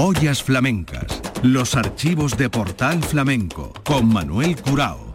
Joyas 0.00 0.44
flamencas. 0.44 1.20
Los 1.42 1.74
archivos 1.74 2.36
de 2.36 2.48
Portal 2.48 3.02
Flamenco 3.02 3.72
con 3.82 4.06
Manuel 4.06 4.54
Curao. 4.62 5.07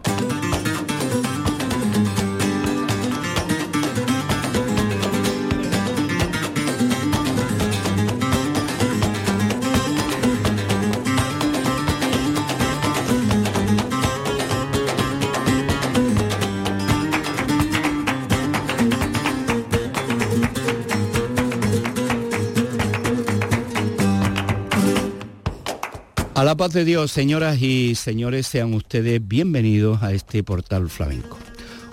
Paz 26.64 26.72
de 26.72 26.86
Dios, 26.86 27.12
señoras 27.12 27.60
y 27.60 27.94
señores, 27.94 28.46
sean 28.46 28.72
ustedes 28.72 29.20
bienvenidos 29.22 30.02
a 30.02 30.14
este 30.14 30.42
portal 30.42 30.88
flamenco. 30.88 31.36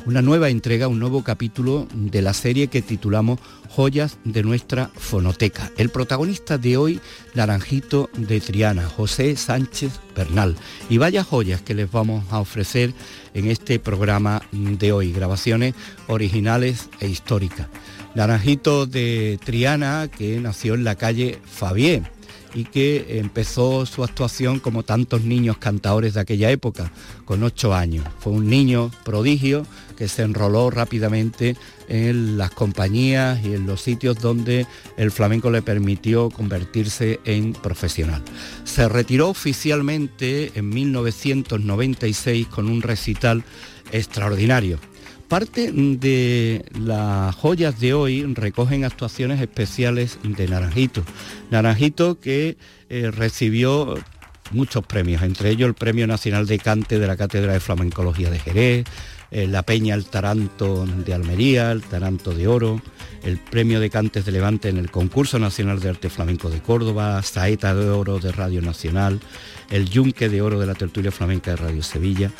Una 0.06 0.22
nueva 0.22 0.48
entrega, 0.48 0.88
un 0.88 0.98
nuevo 0.98 1.26
capítulo 1.26 1.90
de 1.94 2.22
la 2.22 2.34
serie 2.34 2.68
que 2.68 2.82
titulamos 2.82 3.42
Joyas 3.68 4.18
de 4.24 4.44
nuestra 4.44 4.90
fonoteca. 4.96 5.70
El 5.78 5.90
protagonista 5.90 6.58
de 6.58 6.78
hoy, 6.78 7.02
Naranjito 7.36 8.10
de 8.16 8.40
Triana, 8.40 8.88
José 8.88 9.36
Sánchez 9.36 10.00
Bernal. 10.16 10.56
Y 10.90 11.00
vaya 11.00 11.26
joyas 11.26 11.62
que 11.62 11.74
les 11.74 11.92
vamos 11.92 12.24
a 12.32 12.40
ofrecer 12.40 12.94
en 13.34 13.48
este 13.48 13.78
programa 13.78 14.42
de 14.54 14.94
hoy, 14.94 15.12
grabaciones 15.12 15.76
originales 16.08 16.88
e 17.02 17.10
históricas. 17.10 17.68
Naranjito 18.16 18.86
de 18.86 19.38
Triana, 19.44 20.08
que 20.08 20.40
nació 20.40 20.76
en 20.76 20.86
la 20.86 20.96
calle 20.96 21.42
Fabié 21.44 22.04
y 22.54 22.66
que 22.66 23.20
empezó 23.20 23.86
su 23.86 24.04
actuación 24.04 24.60
como 24.60 24.84
tantos 24.84 25.22
niños 25.22 25.58
cantadores 25.58 26.14
de 26.14 26.22
aquella 26.22 26.52
época, 26.52 26.92
con 27.26 27.44
ocho 27.44 27.74
años. 27.74 28.06
Fue 28.20 28.34
un 28.34 28.50
niño 28.50 28.92
prodigio 29.04 29.66
que 29.98 30.08
se 30.08 30.24
enroló 30.24 30.70
rápidamente 30.70 31.56
en 31.88 32.38
las 32.38 32.52
compañías 32.52 33.44
y 33.44 33.54
en 33.54 33.68
los 33.68 33.82
sitios 33.82 34.20
donde 34.20 34.66
el 34.98 35.12
flamenco 35.12 35.52
le 35.52 35.62
permitió 35.62 36.30
convertirse 36.30 37.20
en 37.26 37.54
profesional. 37.54 38.22
Se 38.64 38.88
retiró 38.90 39.30
oficialmente 39.30 40.52
en 40.56 40.70
1996 40.70 42.48
con 42.48 42.68
un 42.68 42.82
recital 42.82 43.44
extraordinario 43.92 44.80
Parte 45.32 45.72
de 45.72 46.66
las 46.78 47.34
joyas 47.36 47.80
de 47.80 47.94
hoy 47.94 48.26
recogen 48.34 48.84
actuaciones 48.84 49.40
especiales 49.40 50.20
de 50.24 50.46
Naranjito. 50.46 51.06
Naranjito 51.50 52.20
que 52.20 52.58
eh, 52.90 53.12
recibió 53.12 53.96
muchos 54.52 54.86
premios, 54.86 55.22
entre 55.22 55.52
ellos 55.52 55.70
el 55.70 55.74
Premio 55.74 56.06
Nacional 56.06 56.48
de 56.48 56.60
Cante 56.60 57.00
de 57.00 57.08
la 57.08 57.16
Cátedra 57.16 57.54
de 57.54 57.62
Flamencología 57.62 58.30
de 58.30 58.40
Jerez, 58.40 58.86
eh, 59.32 59.48
la 59.48 59.64
Peña 59.64 59.96
El 59.96 60.04
Taranto 60.04 60.86
de 60.86 61.14
Almería, 61.14 61.72
el 61.72 61.82
Taranto 61.82 62.34
de 62.34 62.50
Oro, 62.50 62.82
el 63.24 63.38
Premio 63.38 63.80
de 63.80 63.90
Cantes 63.90 64.26
de 64.26 64.34
Levante 64.34 64.68
en 64.68 64.76
el 64.76 64.92
Concurso 64.92 65.40
Nacional 65.40 65.80
de 65.80 65.88
Arte 65.88 66.10
Flamenco 66.10 66.50
de 66.50 66.62
Córdoba, 66.62 67.24
Saeta 67.24 67.74
de 67.74 67.90
Oro 67.90 68.20
de 68.20 68.34
Radio 68.34 68.62
Nacional, 68.62 69.22
el 69.70 69.90
Yunque 69.90 70.28
de 70.28 70.42
Oro 70.42 70.60
de 70.60 70.66
la 70.66 70.76
Tertulia 70.76 71.14
Flamenca 71.14 71.52
de 71.52 71.56
Radio 71.56 71.84
Sevilla 71.84 72.32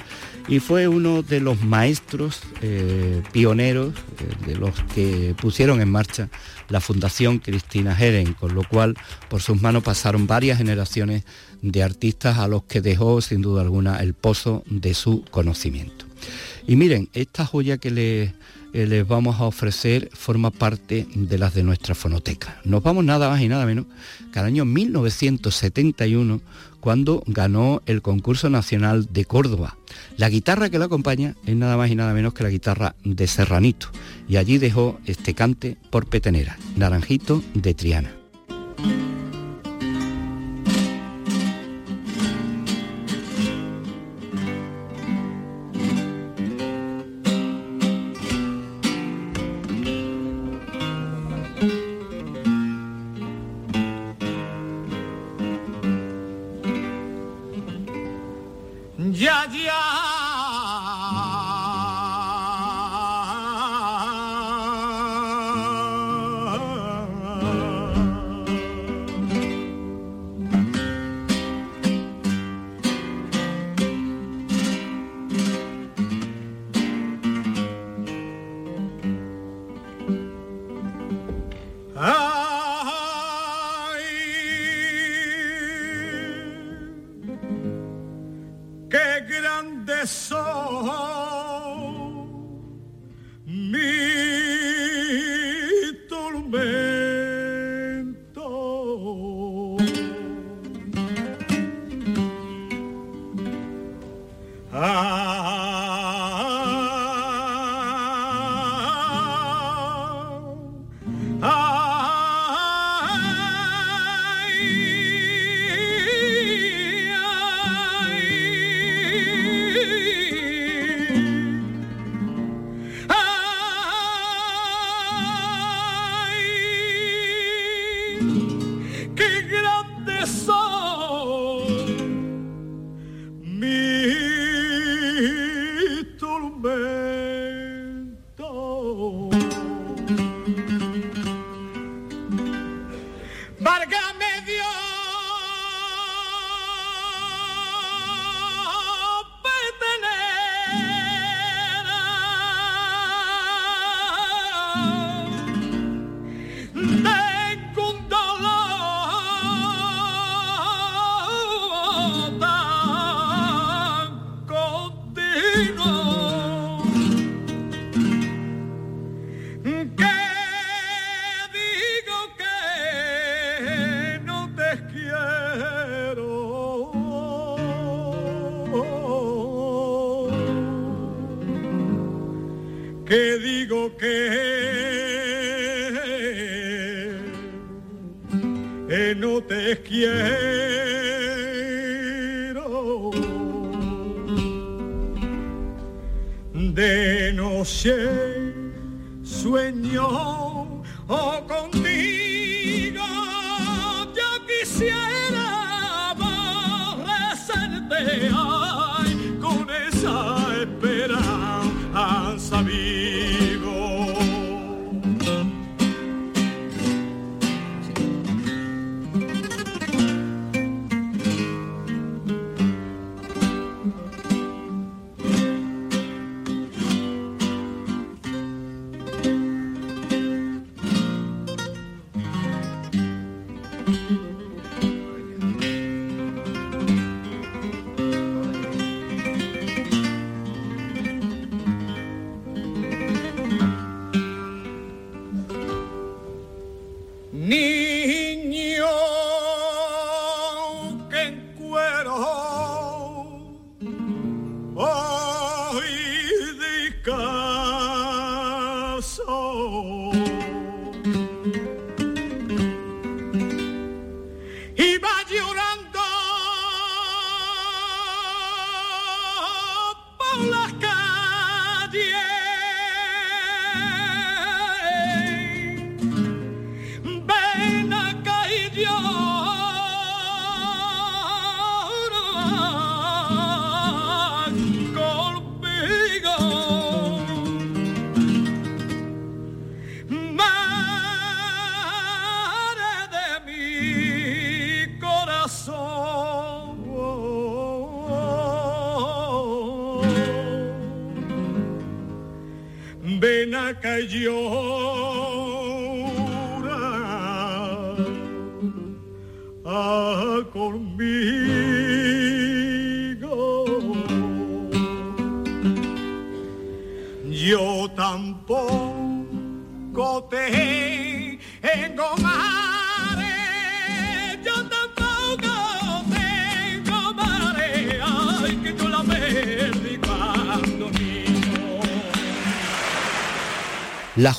y 0.48 0.60
fue 0.60 0.88
uno 0.88 1.24
de 1.24 1.40
los 1.40 1.62
maestros 1.64 2.42
eh, 2.62 3.22
pioneros 3.32 3.94
eh, 3.94 4.48
de 4.48 4.56
los 4.56 4.72
que 4.94 5.36
pusieron 5.40 5.82
en 5.82 5.90
marcha 5.90 6.30
la 6.70 6.82
Fundación 6.82 7.40
Cristina 7.40 7.98
Heren, 7.98 8.34
con 8.34 8.56
lo 8.56 8.64
cual 8.64 8.96
por 9.30 9.42
sus 9.42 9.62
manos 9.62 9.84
pasaron 9.84 10.28
varias 10.28 10.58
generaciones 10.58 11.24
de 11.62 11.84
artistas 11.84 12.38
a 12.38 12.48
los 12.48 12.64
que 12.64 12.82
dejó 12.82 13.22
sin 13.22 13.42
duda 13.42 13.62
alguna 13.62 13.98
el 13.98 14.14
pozo 14.14 14.64
de 14.68 14.94
su 14.94 15.24
conocimiento. 15.32 16.06
Y 16.68 16.76
miren, 16.76 17.10
esta 17.14 17.46
joya 17.46 17.78
que 17.78 17.92
les, 17.92 18.34
eh, 18.74 18.86
les 18.86 19.08
vamos 19.08 19.40
a 19.40 19.44
ofrecer 19.44 20.10
forma 20.14 20.52
parte 20.52 21.08
de 21.14 21.38
las 21.38 21.54
de 21.54 21.64
nuestra 21.64 21.96
fonoteca. 21.96 22.60
Nos 22.64 22.84
vamos 22.84 23.04
nada 23.04 23.30
más 23.30 23.42
y 23.42 23.48
nada 23.48 23.66
menos 23.66 23.86
que 24.32 24.40
al 24.40 24.46
año 24.46 24.66
1971 24.66 26.42
cuando 26.82 27.24
ganó 27.28 27.82
el 27.86 28.02
concurso 28.02 28.50
nacional 28.50 29.08
de 29.12 29.24
Córdoba. 29.24 29.78
La 30.18 30.30
guitarra 30.30 30.70
que 30.70 30.80
lo 30.80 30.86
acompaña 30.86 31.36
es 31.46 31.56
nada 31.56 31.78
más 31.78 31.90
y 31.90 31.96
nada 31.96 32.14
menos 32.14 32.34
que 32.34 32.44
la 32.44 32.50
guitarra 32.50 32.96
de 33.06 33.28
Serranito 33.28 33.88
y 34.28 34.36
allí 34.36 34.58
dejó 34.58 35.00
este 35.06 35.34
cante 35.34 35.78
por 35.90 36.08
petenera, 36.08 36.58
Naranjito 36.76 37.42
de 37.54 37.74
Triana. 37.74 38.21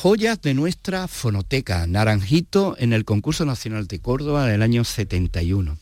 Joyas 0.03 0.43
de 0.43 0.53
nuestra 0.53 1.07
fonoteca, 1.07 1.87
Naranjito 1.87 2.75
en 2.77 2.93
el 2.93 3.05
concurso 3.05 3.45
nacional 3.45 3.87
de 3.87 4.01
Córdoba 4.01 4.47
del 4.47 4.63
año 4.63 4.83
71. 4.83 5.79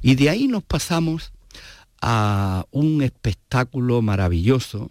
Y 0.00 0.14
de 0.14 0.30
ahí 0.30 0.48
nos 0.48 0.62
pasamos 0.62 1.32
a 2.00 2.64
un 2.70 3.02
espectáculo 3.02 4.00
maravilloso 4.00 4.90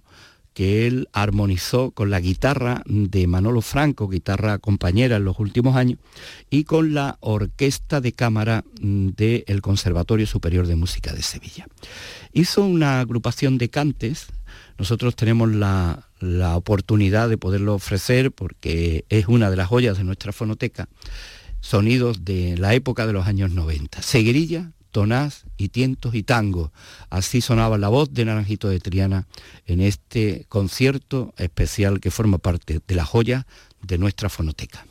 que 0.57 0.87
él 0.87 1.07
armonizó 1.13 1.91
con 1.91 2.09
la 2.09 2.19
guitarra 2.19 2.81
de 2.87 3.27
Manolo 3.27 3.61
Franco, 3.61 4.07
guitarra 4.07 4.57
compañera 4.57 5.17
en 5.17 5.23
los 5.23 5.37
últimos 5.37 5.75
años, 5.75 5.99
y 6.49 6.63
con 6.63 6.95
la 6.95 7.19
orquesta 7.19 8.01
de 8.01 8.13
cámara 8.13 8.63
del 8.81 9.61
Conservatorio 9.61 10.25
Superior 10.25 10.65
de 10.65 10.75
Música 10.75 11.13
de 11.13 11.21
Sevilla. 11.21 11.67
Hizo 12.33 12.63
una 12.63 13.01
agrupación 13.01 13.59
de 13.59 13.69
cantes, 13.69 14.29
nosotros 14.79 15.15
tenemos 15.15 15.53
la, 15.53 16.09
la 16.19 16.57
oportunidad 16.57 17.29
de 17.29 17.37
poderlo 17.37 17.75
ofrecer 17.75 18.31
porque 18.31 19.05
es 19.09 19.27
una 19.27 19.51
de 19.51 19.57
las 19.57 19.67
joyas 19.67 19.99
de 19.99 20.05
nuestra 20.05 20.31
fonoteca, 20.31 20.89
sonidos 21.59 22.25
de 22.25 22.57
la 22.57 22.73
época 22.73 23.05
de 23.05 23.13
los 23.13 23.27
años 23.27 23.51
90. 23.51 24.01
Seguirilla, 24.01 24.71
tonás 24.97 25.43
y 25.57 25.69
tientos 25.69 26.15
y 26.15 26.23
tango. 26.23 26.71
Así 27.11 27.39
sonaba 27.39 27.77
la 27.77 27.87
voz 27.87 28.15
de 28.15 28.25
Naranjito 28.25 28.67
de 28.67 28.79
Triana 28.79 29.27
en 29.67 29.79
este 29.79 30.47
concierto 30.49 31.35
especial 31.37 31.99
que 31.99 32.09
forma 32.09 32.39
parte 32.39 32.81
de 32.87 32.95
la 32.95 33.05
joya 33.05 33.45
de 33.83 33.99
nuestra 33.99 34.27
fonoteca. 34.27 34.87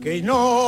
Que 0.00 0.22
no 0.22 0.59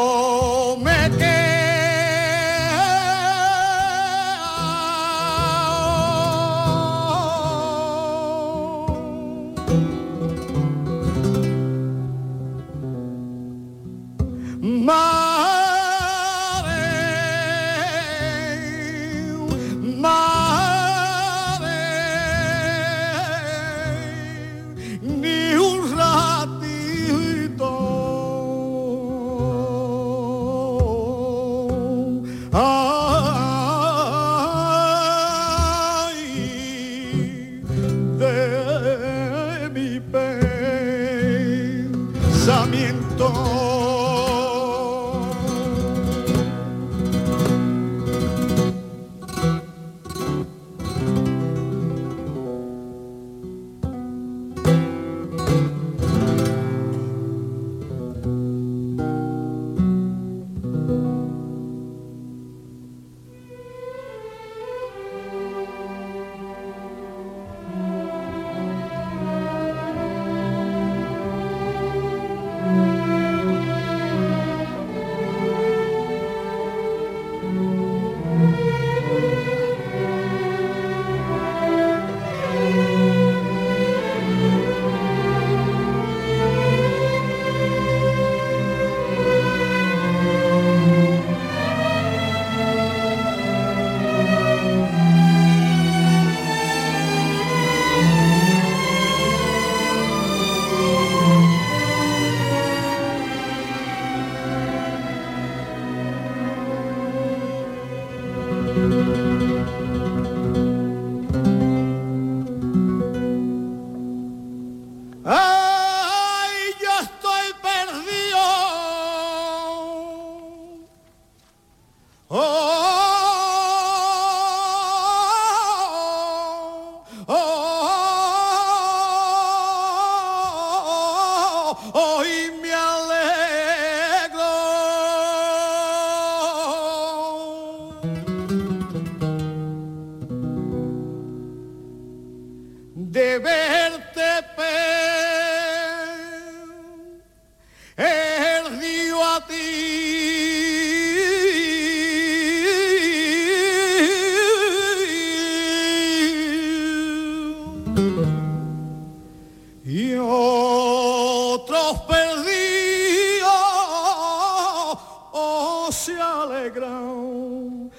rio, 162.43 163.47
oh, 163.47 164.99
oh, 165.33 165.93
se 165.93 166.13
alegrão. 166.13 167.91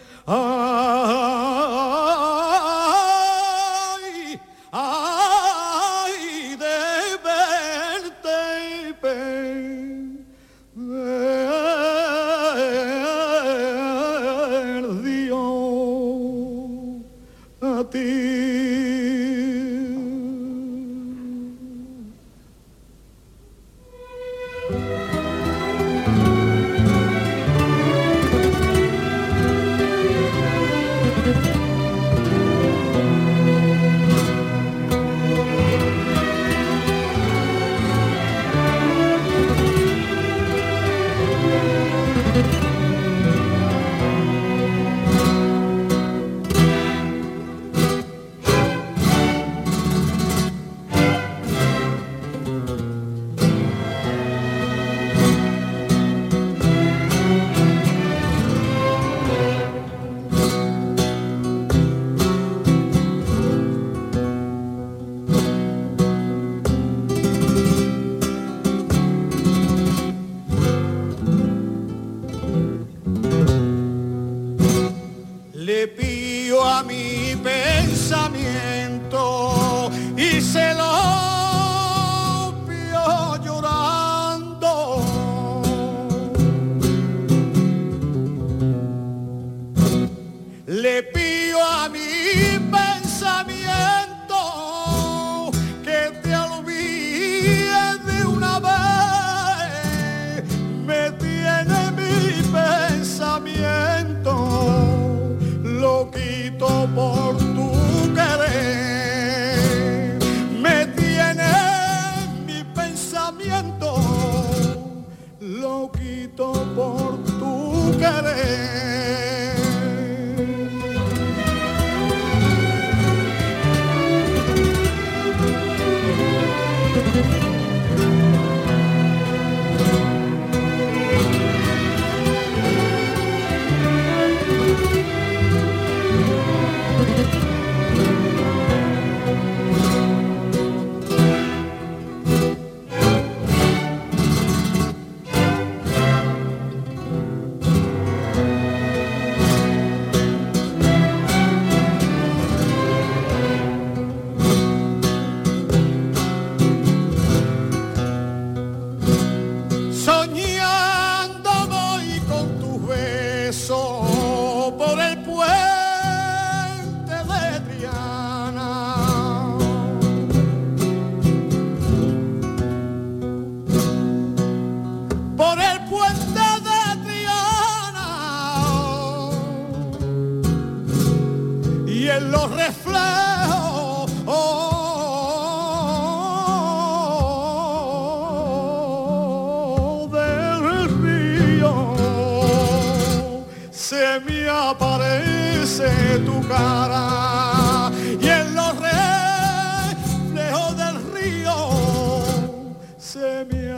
morrer. 118.46 118.93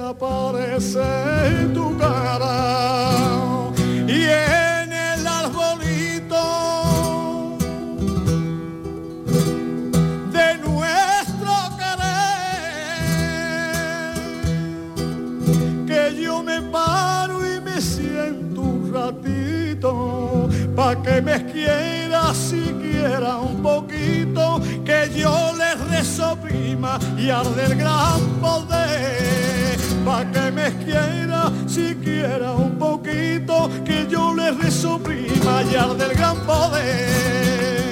aparece 0.06 1.02
tu 1.74 1.98
cara 1.98 3.72
y 4.08 4.24
en 4.30 4.94
el 4.94 5.26
arbolito 5.26 6.46
de 10.32 10.58
nuestro 10.60 11.54
querer 11.80 12.06
que 15.88 16.22
yo 16.22 16.44
me 16.44 16.62
paro 16.62 17.40
y 17.44 17.60
me 17.62 17.82
siento 17.82 18.62
un 18.62 18.94
ratito 18.94 20.50
pa' 20.76 21.02
que 21.02 21.20
me 21.20 21.44
quiera 21.52 22.32
siquiera 22.34 23.38
un 23.38 23.64
poquito 23.64 24.62
que 24.86 25.10
yo 25.16 25.54
le 25.58 25.74
rezoprima 25.96 27.00
y 27.18 27.32
arde 27.32 27.66
el 27.66 27.76
gran 27.76 28.22
poder 28.40 29.65
pa' 30.06 30.24
que 30.32 30.52
me 30.52 30.70
quiera, 30.86 31.52
siquiera 31.66 32.54
un 32.54 32.78
poquito, 32.78 33.70
que 33.84 34.08
yo 34.08 34.34
le 34.36 34.52
rezo 34.52 35.00
prima, 35.00 35.64
del 35.98 36.14
gran 36.14 36.38
poder. 36.46 37.85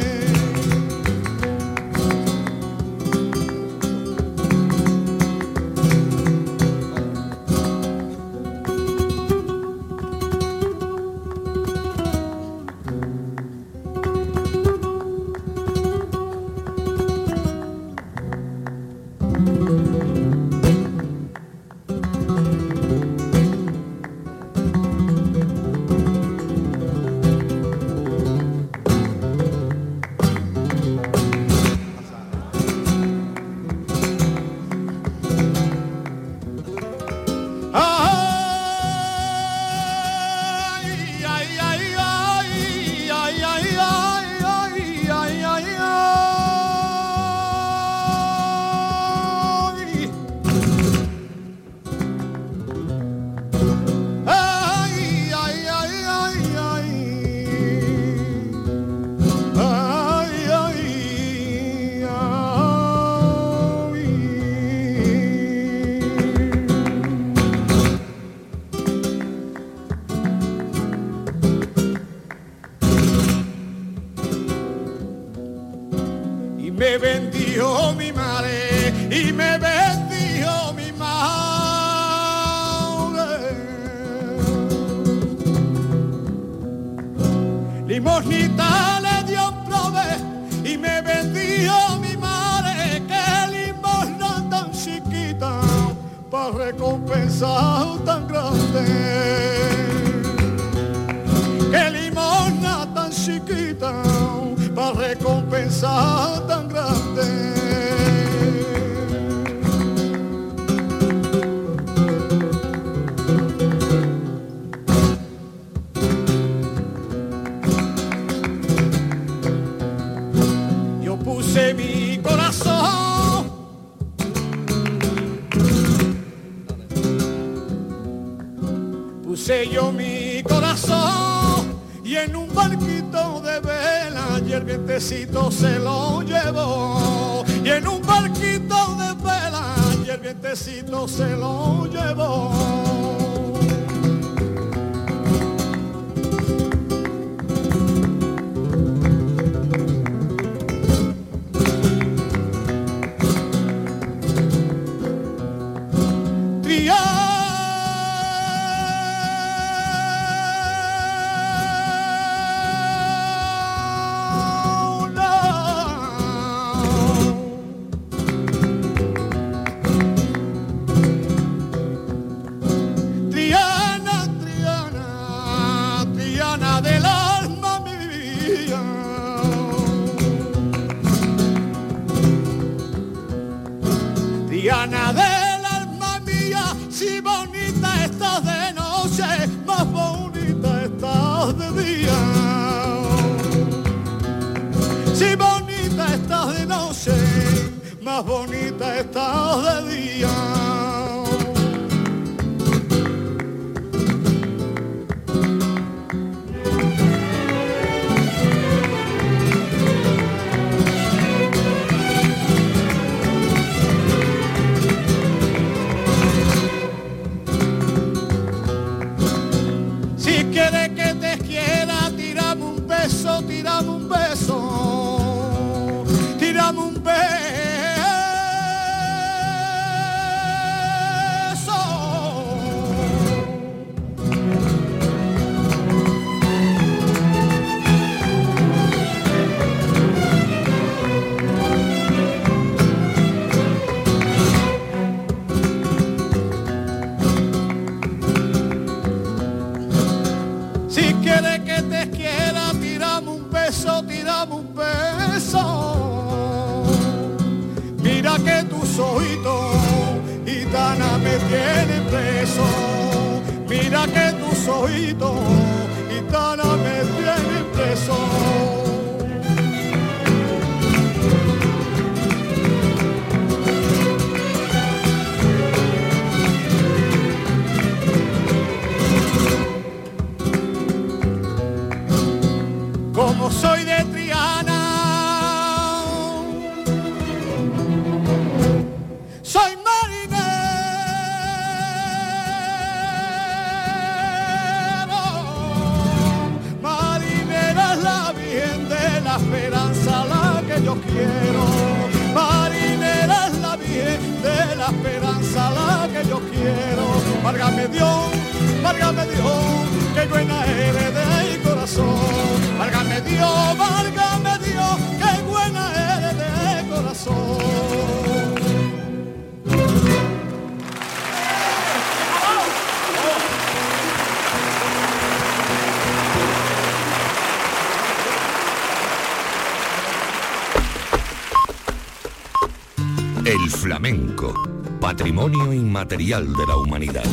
Inmaterial 335.94 336.52
de 336.56 336.66
la 336.66 336.76
humanidad. 336.76 337.24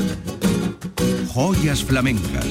Joyas 1.33 1.83
flamencas. 1.83 2.45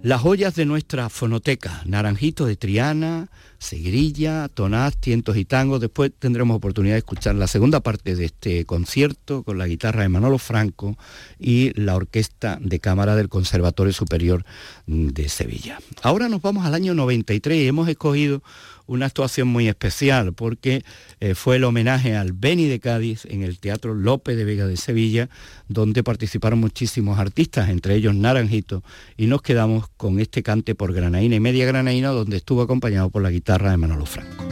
Las 0.00 0.20
joyas 0.20 0.54
de 0.54 0.64
nuestra 0.64 1.08
fonoteca, 1.08 1.82
Naranjito 1.84 2.46
de 2.46 2.54
Triana, 2.54 3.30
Segrilla, 3.58 4.48
Tonás, 4.48 4.96
Tientos 4.98 5.36
y 5.36 5.44
Tangos. 5.44 5.80
Después 5.80 6.12
tendremos 6.16 6.56
oportunidad 6.56 6.94
de 6.94 6.98
escuchar 6.98 7.34
la 7.34 7.48
segunda 7.48 7.80
parte 7.80 8.14
de 8.14 8.26
este 8.26 8.64
concierto 8.64 9.42
con 9.42 9.58
la 9.58 9.66
guitarra 9.66 10.02
de 10.02 10.08
Manolo 10.08 10.38
Franco 10.38 10.96
y 11.40 11.72
la 11.74 11.96
orquesta 11.96 12.58
de 12.60 12.78
cámara 12.78 13.16
del 13.16 13.28
Conservatorio 13.28 13.92
Superior 13.92 14.44
de 14.86 15.28
Sevilla. 15.28 15.80
Ahora 16.02 16.28
nos 16.28 16.42
vamos 16.42 16.64
al 16.64 16.74
año 16.74 16.94
93 16.94 17.62
y 17.62 17.66
hemos 17.66 17.88
escogido 17.88 18.40
una 18.86 19.06
actuación 19.06 19.48
muy 19.48 19.68
especial 19.68 20.32
porque 20.32 20.84
eh, 21.20 21.34
fue 21.34 21.56
el 21.56 21.64
homenaje 21.64 22.16
al 22.16 22.32
Beni 22.32 22.66
de 22.66 22.80
Cádiz 22.80 23.24
en 23.26 23.42
el 23.42 23.58
Teatro 23.58 23.94
López 23.94 24.36
de 24.36 24.44
Vega 24.44 24.66
de 24.66 24.76
Sevilla, 24.76 25.28
donde 25.68 26.02
participaron 26.02 26.58
muchísimos 26.58 27.18
artistas, 27.18 27.68
entre 27.68 27.94
ellos 27.94 28.14
Naranjito, 28.14 28.82
y 29.16 29.26
nos 29.26 29.42
quedamos 29.42 29.88
con 29.96 30.20
este 30.20 30.42
cante 30.42 30.74
por 30.74 30.92
granaína 30.92 31.36
y 31.36 31.40
media 31.40 31.66
granaína, 31.66 32.10
donde 32.10 32.36
estuvo 32.36 32.62
acompañado 32.62 33.10
por 33.10 33.22
la 33.22 33.30
guitarra 33.30 33.70
de 33.70 33.76
Manolo 33.76 34.06
Franco. 34.06 34.43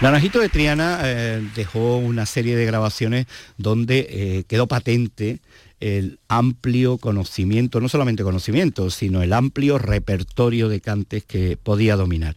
Naranjito 0.00 0.40
de 0.40 0.48
Triana 0.48 1.00
eh, 1.04 1.46
dejó 1.54 1.98
una 1.98 2.24
serie 2.24 2.56
de 2.56 2.64
grabaciones 2.64 3.26
donde 3.58 4.06
eh, 4.08 4.44
quedó 4.48 4.66
patente 4.66 5.40
el 5.78 6.18
amplio 6.26 6.96
conocimiento, 6.96 7.82
no 7.82 7.88
solamente 7.90 8.22
conocimiento, 8.22 8.88
sino 8.88 9.22
el 9.22 9.34
amplio 9.34 9.76
repertorio 9.76 10.70
de 10.70 10.80
cantes 10.80 11.24
que 11.24 11.58
podía 11.58 11.96
dominar. 11.96 12.36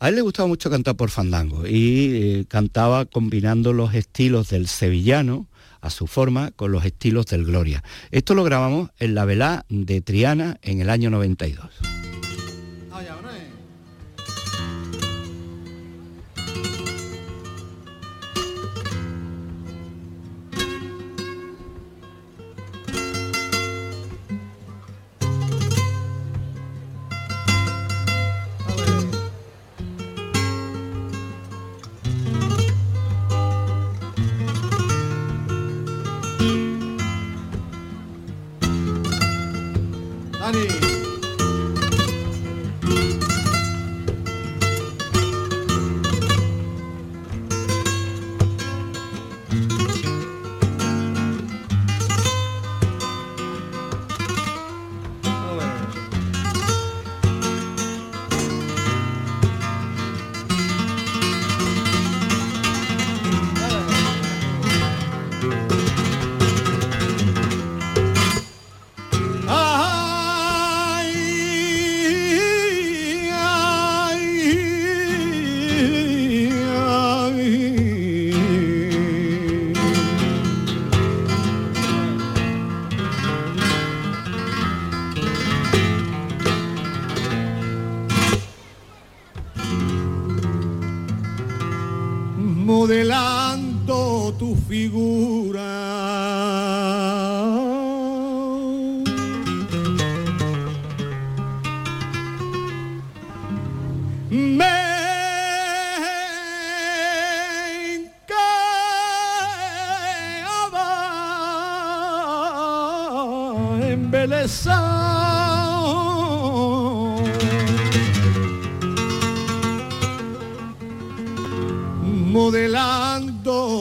A 0.00 0.08
él 0.08 0.16
le 0.16 0.22
gustaba 0.22 0.48
mucho 0.48 0.70
cantar 0.70 0.96
por 0.96 1.10
fandango 1.10 1.68
y 1.68 2.40
eh, 2.40 2.44
cantaba 2.48 3.04
combinando 3.04 3.72
los 3.72 3.94
estilos 3.94 4.48
del 4.50 4.66
sevillano 4.66 5.46
a 5.80 5.90
su 5.90 6.08
forma 6.08 6.50
con 6.50 6.72
los 6.72 6.84
estilos 6.84 7.26
del 7.26 7.44
Gloria. 7.44 7.84
Esto 8.10 8.34
lo 8.34 8.42
grabamos 8.42 8.90
en 8.98 9.14
la 9.14 9.24
velá 9.24 9.64
de 9.68 10.00
Triana 10.00 10.58
en 10.62 10.80
el 10.80 10.90
año 10.90 11.10
92. 11.10 11.91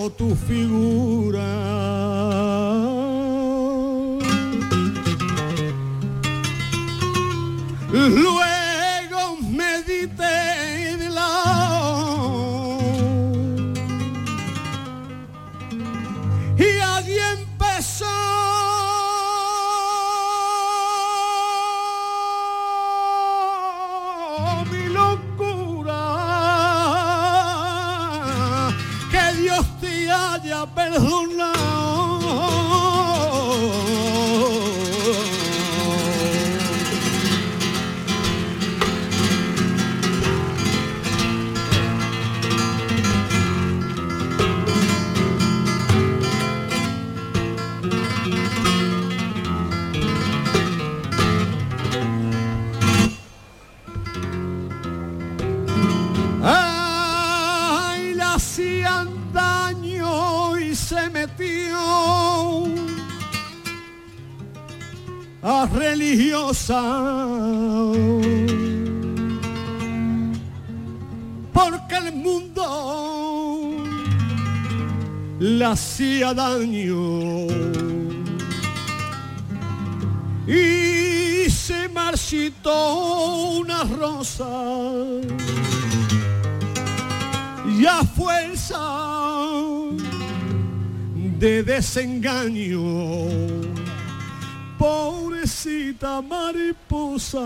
Tu 0.10 0.36
figura. 0.36 2.01
Religiosa. 66.12 66.82
Porque 71.53 71.95
el 71.97 72.14
mundo 72.16 73.76
le 75.39 75.66
hacía 75.66 76.34
daño 76.34 77.47
y 80.47 81.49
se 81.49 81.88
marchitó 81.89 83.59
una 83.59 83.84
rosa 83.84 84.49
y 87.80 87.86
a 87.86 88.03
fuerza 88.03 88.80
de 91.39 91.64
desengaño, 91.64 92.82
pobrecita 95.62 96.22
mariposa. 96.22 97.39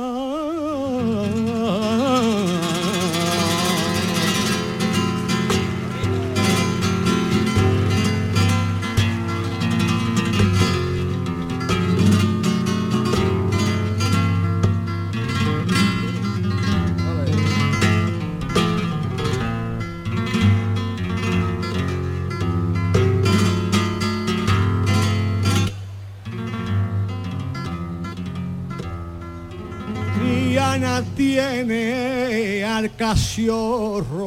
Tiene 31.15 32.63
al 32.63 32.93
cachorro. 32.95 34.25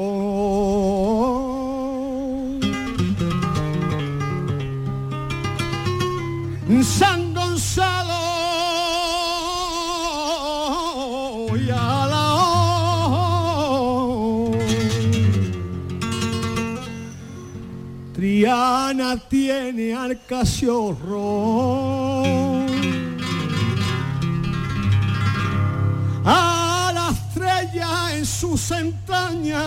San 6.82 7.34
Gonzalo 7.34 8.14
y 11.56 11.70
a 11.70 12.06
la 12.06 12.24
Triana 18.14 19.16
tiene 19.28 19.94
al 19.94 20.18
cachorro. 20.26 21.68
a 26.24 26.32
la 26.32 26.57
estrella 26.57 26.57
en 28.18 28.26
sus 28.26 28.72
entrañas 28.72 29.62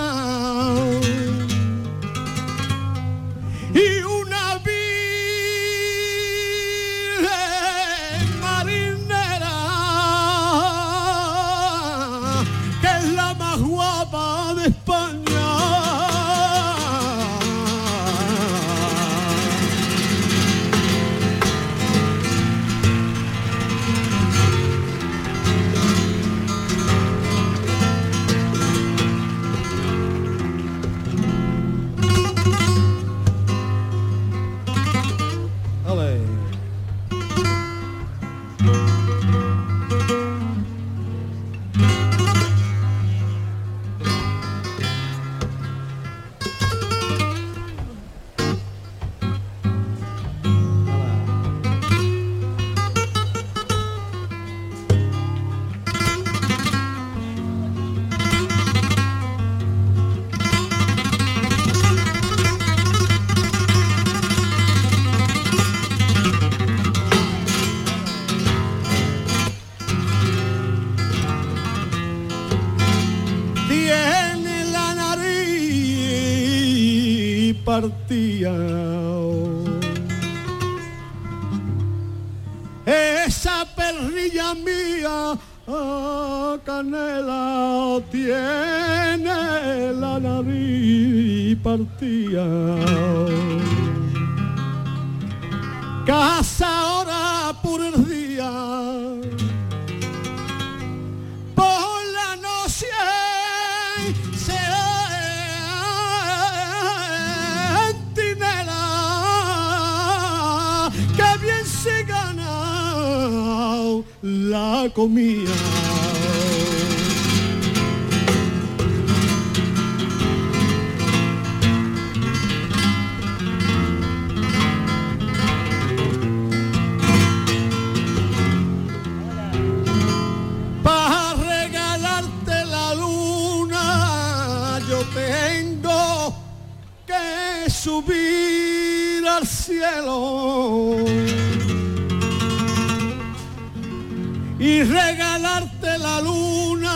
regalarte 144.90 145.98
la 145.98 146.22
luna, 146.22 146.94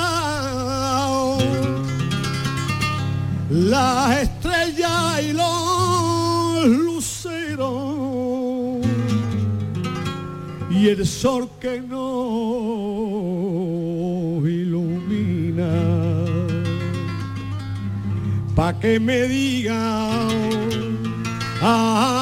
las 3.49 4.17
estrellas 4.17 5.21
y 5.23 5.33
los 5.33 6.67
luceros 6.67 8.05
y 10.69 10.89
el 10.89 11.05
sol 11.05 11.49
que 11.59 11.81
nos 11.81 11.99
ilumina. 14.47 15.69
Pa' 18.55 18.73
que 18.79 18.99
me 18.99 19.27
digan, 19.27 20.27
ah, 21.61 22.14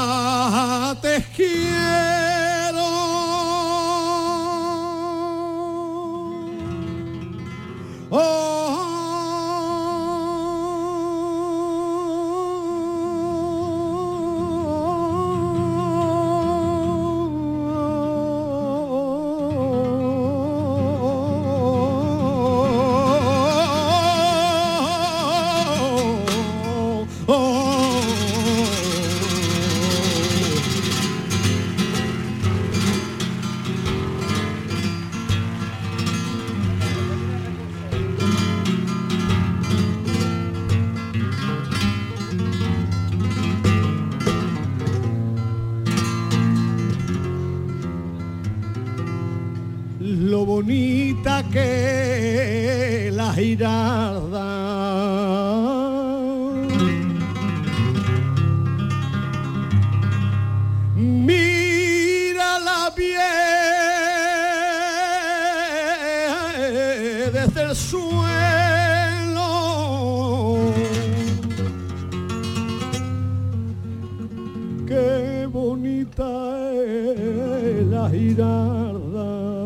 bonita 75.83 76.71
es 76.71 77.85
la 77.87 78.09
girarda. 78.09 79.62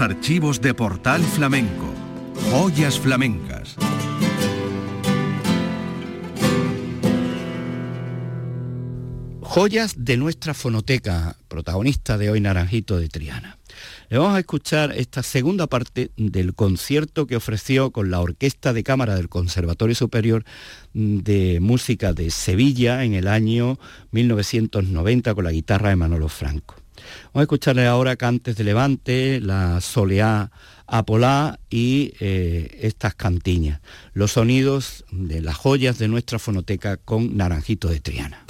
Archivos 0.00 0.60
de 0.60 0.74
Portal 0.74 1.22
Flamenco. 1.22 1.92
Joyas 2.50 2.98
flamencas. 2.98 3.76
Joyas 9.40 9.94
de 9.96 10.16
nuestra 10.16 10.52
fonoteca, 10.52 11.36
protagonista 11.48 12.18
de 12.18 12.30
hoy 12.30 12.40
Naranjito 12.40 12.98
de 12.98 13.08
Triana. 13.08 13.58
Le 14.08 14.18
vamos 14.18 14.36
a 14.36 14.38
escuchar 14.38 14.92
esta 14.96 15.24
segunda 15.24 15.66
parte 15.66 16.12
del 16.16 16.54
concierto 16.54 17.26
que 17.26 17.34
ofreció 17.34 17.90
con 17.90 18.08
la 18.08 18.20
Orquesta 18.20 18.72
de 18.72 18.84
Cámara 18.84 19.16
del 19.16 19.28
Conservatorio 19.28 19.96
Superior 19.96 20.44
de 20.94 21.58
Música 21.60 22.12
de 22.12 22.30
Sevilla 22.30 23.02
en 23.02 23.14
el 23.14 23.26
año 23.26 23.80
1990 24.12 25.34
con 25.34 25.44
la 25.44 25.50
guitarra 25.50 25.88
de 25.88 25.96
Manolo 25.96 26.28
Franco. 26.28 26.76
Vamos 27.32 27.40
a 27.40 27.42
escucharle 27.42 27.86
ahora 27.86 28.14
Cantes 28.14 28.56
de 28.56 28.62
Levante, 28.62 29.40
la 29.40 29.80
Soleá 29.80 30.52
Apolá 30.86 31.58
y 31.68 32.12
eh, 32.20 32.78
estas 32.82 33.16
cantiñas, 33.16 33.80
los 34.12 34.32
sonidos 34.32 35.04
de 35.10 35.40
las 35.40 35.56
joyas 35.56 35.98
de 35.98 36.06
nuestra 36.06 36.38
fonoteca 36.38 36.96
con 36.96 37.36
Naranjito 37.36 37.88
de 37.88 38.00
Triana. 38.00 38.44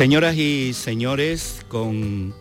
Señoras 0.00 0.34
y 0.36 0.72
señores, 0.72 1.60
con, 1.68 2.32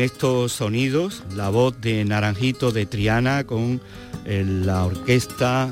estos 0.00 0.52
sonidos, 0.52 1.22
la 1.36 1.50
voz 1.50 1.78
de 1.82 2.02
Naranjito 2.02 2.72
de 2.72 2.86
Triana 2.86 3.44
con 3.44 3.82
la 4.24 4.86
orquesta 4.86 5.68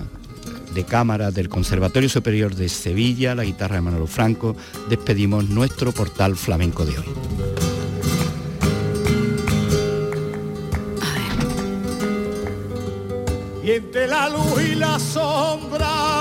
de 0.74 0.84
cámara 0.84 1.30
del 1.30 1.48
Conservatorio 1.48 2.10
Superior 2.10 2.54
de 2.54 2.68
Sevilla, 2.68 3.34
la 3.34 3.44
guitarra 3.44 3.76
de 3.76 3.80
Manolo 3.80 4.06
Franco, 4.06 4.54
despedimos 4.90 5.48
nuestro 5.48 5.92
portal 5.92 6.36
flamenco 6.36 6.84
de 6.84 6.98
hoy. 6.98 7.06
Entre 13.64 14.06
la 14.06 14.28
luz 14.28 14.62
y 14.70 14.74
la 14.74 14.98
sombra. 14.98 16.11